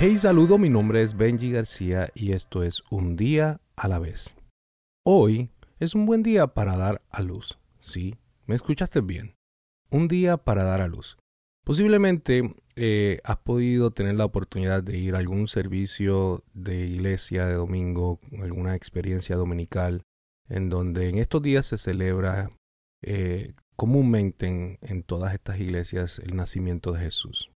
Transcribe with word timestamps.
Hey, 0.00 0.16
saludo, 0.16 0.58
mi 0.58 0.70
nombre 0.70 1.02
es 1.02 1.16
Benji 1.16 1.50
García 1.50 2.08
y 2.14 2.30
esto 2.30 2.62
es 2.62 2.84
Un 2.88 3.16
día 3.16 3.60
a 3.74 3.88
la 3.88 3.98
vez. 3.98 4.32
Hoy 5.04 5.50
es 5.80 5.96
un 5.96 6.06
buen 6.06 6.22
día 6.22 6.46
para 6.46 6.76
dar 6.76 7.02
a 7.10 7.20
luz. 7.20 7.58
Sí, 7.80 8.14
me 8.46 8.54
escuchaste 8.54 9.00
bien. 9.00 9.34
Un 9.90 10.06
día 10.06 10.36
para 10.36 10.62
dar 10.62 10.82
a 10.82 10.86
luz. 10.86 11.18
Posiblemente 11.64 12.54
eh, 12.76 13.18
has 13.24 13.38
podido 13.38 13.90
tener 13.90 14.14
la 14.14 14.24
oportunidad 14.24 14.84
de 14.84 14.96
ir 14.98 15.16
a 15.16 15.18
algún 15.18 15.48
servicio 15.48 16.44
de 16.54 16.86
iglesia 16.86 17.46
de 17.46 17.54
domingo, 17.54 18.20
alguna 18.40 18.76
experiencia 18.76 19.34
dominical, 19.34 20.02
en 20.48 20.70
donde 20.70 21.08
en 21.08 21.18
estos 21.18 21.42
días 21.42 21.66
se 21.66 21.76
celebra 21.76 22.52
eh, 23.02 23.52
comúnmente 23.74 24.78
en 24.80 25.02
todas 25.02 25.34
estas 25.34 25.58
iglesias 25.58 26.20
el 26.20 26.36
nacimiento 26.36 26.92
de 26.92 27.00
Jesús. 27.00 27.50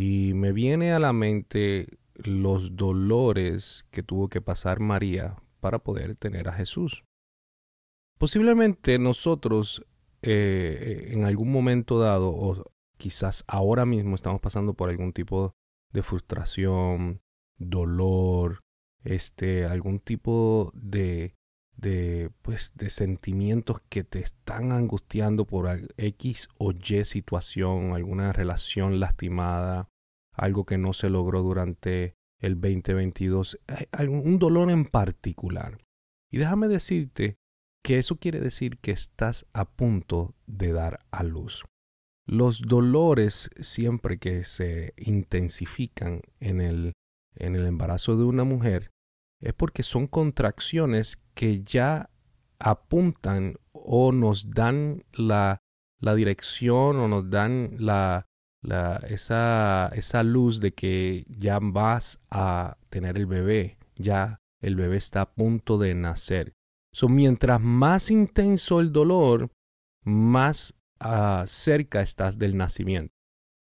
Y 0.00 0.32
me 0.34 0.52
viene 0.52 0.92
a 0.92 1.00
la 1.00 1.12
mente 1.12 1.98
los 2.14 2.76
dolores 2.76 3.84
que 3.90 4.04
tuvo 4.04 4.28
que 4.28 4.40
pasar 4.40 4.78
María 4.78 5.42
para 5.58 5.80
poder 5.80 6.14
tener 6.14 6.48
a 6.48 6.52
Jesús. 6.52 7.02
Posiblemente 8.16 9.00
nosotros 9.00 9.84
eh, 10.22 11.08
en 11.10 11.24
algún 11.24 11.50
momento 11.50 11.98
dado, 11.98 12.30
o 12.30 12.64
quizás 12.96 13.42
ahora 13.48 13.86
mismo 13.86 14.14
estamos 14.14 14.40
pasando 14.40 14.74
por 14.74 14.88
algún 14.88 15.12
tipo 15.12 15.56
de 15.92 16.04
frustración, 16.04 17.20
dolor, 17.56 18.60
este, 19.02 19.64
algún 19.64 19.98
tipo 19.98 20.70
de, 20.76 21.00
de, 21.10 21.34
pues, 22.58 22.72
de 22.74 22.90
sentimientos 22.90 23.82
que 23.88 24.02
te 24.02 24.18
están 24.18 24.72
angustiando 24.72 25.44
por 25.44 25.68
X 25.96 26.48
o 26.58 26.72
Y 26.72 27.04
situación, 27.04 27.92
alguna 27.92 28.32
relación 28.32 28.98
lastimada, 28.98 29.88
algo 30.32 30.64
que 30.64 30.76
no 30.76 30.92
se 30.92 31.08
logró 31.08 31.42
durante 31.42 32.16
el 32.40 32.60
2022, 32.60 33.60
un 34.08 34.38
dolor 34.40 34.72
en 34.72 34.86
particular. 34.86 35.78
Y 36.32 36.38
déjame 36.38 36.66
decirte 36.66 37.36
que 37.84 37.98
eso 37.98 38.16
quiere 38.16 38.40
decir 38.40 38.78
que 38.78 38.90
estás 38.90 39.46
a 39.52 39.64
punto 39.64 40.34
de 40.48 40.72
dar 40.72 40.98
a 41.12 41.22
luz. 41.22 41.62
Los 42.26 42.62
dolores 42.62 43.50
siempre 43.60 44.18
que 44.18 44.42
se 44.42 44.94
intensifican 44.96 46.22
en 46.40 46.60
el, 46.60 46.94
en 47.36 47.54
el 47.54 47.66
embarazo 47.66 48.16
de 48.16 48.24
una 48.24 48.42
mujer 48.42 48.90
es 49.40 49.52
porque 49.54 49.84
son 49.84 50.08
contracciones 50.08 51.22
que 51.34 51.62
ya 51.62 52.10
apuntan 52.58 53.56
o 53.72 54.12
nos 54.12 54.50
dan 54.50 55.04
la, 55.12 55.58
la 56.00 56.14
dirección 56.14 56.96
o 56.96 57.08
nos 57.08 57.30
dan 57.30 57.76
la, 57.78 58.26
la, 58.62 58.96
esa, 59.08 59.88
esa 59.94 60.22
luz 60.22 60.60
de 60.60 60.72
que 60.72 61.24
ya 61.28 61.58
vas 61.60 62.18
a 62.30 62.76
tener 62.90 63.16
el 63.16 63.26
bebé, 63.26 63.78
ya 63.96 64.40
el 64.60 64.76
bebé 64.76 64.96
está 64.96 65.22
a 65.22 65.32
punto 65.32 65.78
de 65.78 65.94
nacer. 65.94 66.54
So, 66.92 67.08
mientras 67.08 67.60
más 67.60 68.10
intenso 68.10 68.80
el 68.80 68.92
dolor, 68.92 69.50
más 70.04 70.74
uh, 71.04 71.46
cerca 71.46 72.00
estás 72.00 72.38
del 72.38 72.56
nacimiento. 72.56 73.14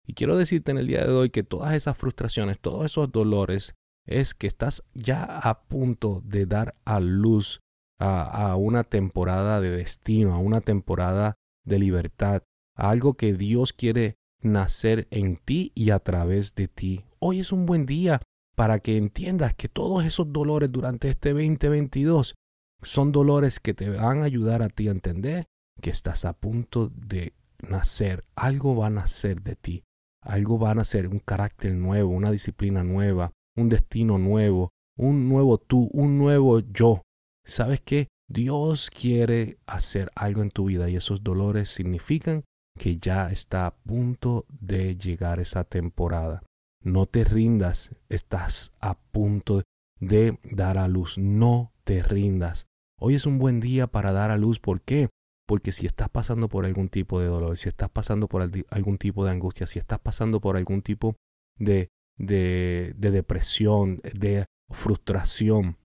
Y 0.05 0.13
quiero 0.13 0.37
decirte 0.37 0.71
en 0.71 0.77
el 0.77 0.87
día 0.87 1.03
de 1.03 1.11
hoy 1.11 1.29
que 1.29 1.43
todas 1.43 1.73
esas 1.73 1.97
frustraciones, 1.97 2.59
todos 2.59 2.85
esos 2.85 3.11
dolores, 3.11 3.75
es 4.05 4.33
que 4.33 4.47
estás 4.47 4.83
ya 4.93 5.23
a 5.23 5.63
punto 5.63 6.21
de 6.23 6.45
dar 6.45 6.75
a 6.85 7.01
luz 7.01 7.59
a, 7.99 8.55
una 8.55 8.83
temporada 8.83 9.61
de 9.61 9.71
destino, 9.71 10.33
a 10.33 10.39
una 10.39 10.61
temporada 10.61 11.35
de 11.65 11.79
libertad, 11.79 12.43
a 12.75 12.89
algo 12.89 13.15
que 13.15 13.33
Dios 13.33 13.73
quiere 13.73 14.17
nacer 14.41 15.07
en 15.11 15.37
ti 15.37 15.71
y 15.75 15.89
a 15.89 15.99
través 15.99 16.55
de 16.55 16.67
ti. 16.67 17.05
Hoy 17.19 17.39
es 17.39 17.51
un 17.51 17.65
buen 17.65 17.85
día 17.85 18.21
para 18.55 18.79
que 18.79 18.97
entiendas 18.97 19.53
que 19.53 19.67
todos 19.67 20.05
esos 20.05 20.31
dolores 20.31 20.71
durante 20.71 21.09
este 21.09 21.33
2022 21.33 22.35
son 22.81 23.11
dolores 23.11 23.59
que 23.59 23.73
te 23.73 23.89
van 23.89 24.21
a 24.21 24.25
ayudar 24.25 24.61
a 24.61 24.69
ti 24.69 24.87
a 24.87 24.91
entender 24.91 25.47
que 25.81 25.89
estás 25.89 26.25
a 26.25 26.33
punto 26.33 26.89
de 26.89 27.33
nacer. 27.67 28.23
Algo 28.35 28.75
va 28.75 28.87
a 28.87 28.91
nacer 28.91 29.41
de 29.41 29.55
ti. 29.55 29.83
Algo 30.21 30.59
va 30.59 30.71
a 30.71 30.75
nacer, 30.75 31.07
un 31.07 31.19
carácter 31.19 31.73
nuevo, 31.73 32.09
una 32.09 32.31
disciplina 32.31 32.83
nueva, 32.83 33.31
un 33.55 33.69
destino 33.69 34.17
nuevo, 34.17 34.71
un 34.97 35.29
nuevo 35.29 35.57
tú, 35.57 35.89
un 35.93 36.17
nuevo 36.17 36.59
yo. 36.59 37.03
¿Sabes 37.47 37.79
qué? 37.79 38.09
Dios 38.29 38.89
quiere 38.89 39.57
hacer 39.65 40.11
algo 40.15 40.41
en 40.41 40.51
tu 40.51 40.65
vida 40.65 40.89
y 40.89 40.97
esos 40.97 41.23
dolores 41.23 41.69
significan 41.69 42.43
que 42.77 42.97
ya 42.97 43.29
está 43.29 43.65
a 43.65 43.75
punto 43.75 44.45
de 44.49 44.97
llegar 44.97 45.39
esa 45.39 45.63
temporada. 45.63 46.43
No 46.83 47.05
te 47.05 47.23
rindas, 47.23 47.95
estás 48.09 48.73
a 48.81 48.95
punto 48.99 49.63
de 50.01 50.37
dar 50.43 50.77
a 50.77 50.89
luz. 50.89 51.17
No 51.17 51.71
te 51.85 52.03
rindas. 52.03 52.67
Hoy 52.99 53.15
es 53.15 53.25
un 53.25 53.39
buen 53.39 53.61
día 53.61 53.87
para 53.87 54.11
dar 54.11 54.29
a 54.29 54.37
luz. 54.37 54.59
¿Por 54.59 54.81
qué? 54.81 55.07
Porque 55.47 55.71
si 55.71 55.87
estás 55.87 56.09
pasando 56.09 56.49
por 56.49 56.65
algún 56.65 56.89
tipo 56.89 57.21
de 57.21 57.27
dolor, 57.27 57.57
si 57.57 57.69
estás 57.69 57.89
pasando 57.89 58.27
por 58.27 58.41
algún 58.41 58.97
tipo 58.97 59.23
de 59.23 59.31
angustia, 59.31 59.67
si 59.67 59.79
estás 59.79 59.99
pasando 59.99 60.41
por 60.41 60.57
algún 60.57 60.81
tipo 60.81 61.15
de, 61.57 61.87
de, 62.17 62.93
de 62.97 63.11
depresión, 63.11 64.01
de 64.13 64.45
frustración, 64.69 65.77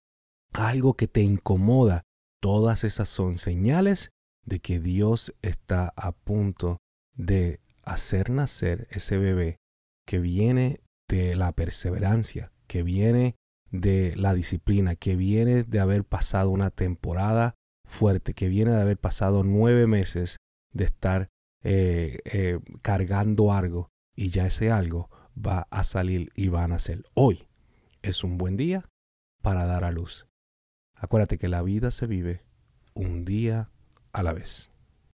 algo 0.53 0.95
que 0.95 1.09
te 1.09 1.23
incomoda, 1.23 2.03
todas 2.41 2.85
esas 2.85 3.09
son 3.09 3.39
señales 3.39 4.11
de 4.45 4.61
que 4.61 4.81
Dios 4.81 5.35
está 5.43 5.93
a 5.97 6.13
punto 6.13 6.79
de 7.15 7.61
hacer 7.85 8.31
nacer 8.31 8.87
ese 8.91 9.19
bebé 9.19 9.57
que 10.07 10.19
viene 10.19 10.81
de 11.09 11.37
la 11.37 11.53
perseverancia, 11.53 12.53
que 12.67 12.83
viene 12.83 13.37
de 13.71 14.15
la 14.17 14.35
disciplina, 14.35 14.97
que 14.97 15.17
viene 15.17 15.65
de 15.65 15.81
haber 15.81 16.05
pasado 16.05 16.51
una 16.51 16.71
temporada 16.71 17.55
fuerte, 17.85 18.35
que 18.35 18.49
viene 18.49 18.73
de 18.73 18.81
haber 18.81 18.99
pasado 18.99 19.45
nueve 19.45 19.87
meses 19.87 20.37
de 20.73 20.85
estar 20.85 21.29
eh, 21.63 22.19
eh, 22.25 22.59
cargando 22.83 23.53
algo 23.53 23.91
y 24.15 24.31
ya 24.31 24.47
ese 24.47 24.71
algo 24.71 25.11
va 25.35 25.67
a 25.71 25.85
salir 25.85 26.31
y 26.35 26.49
va 26.49 26.65
a 26.65 26.69
nacer. 26.69 27.05
Hoy 27.15 27.47
es 28.03 28.25
un 28.25 28.37
buen 28.37 28.57
día 28.57 28.89
para 29.43 29.65
dar 29.65 29.85
a 29.85 29.91
luz. 29.91 30.27
Acuérdate 31.03 31.37
que 31.37 31.49
la 31.49 31.63
vida 31.63 31.91
se 31.91 32.07
vive 32.07 32.43
un 32.95 33.25
día 33.25 33.71
a 34.13 34.23
la 34.23 34.33
vez. 34.33 34.71